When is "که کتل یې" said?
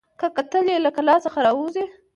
0.19-0.77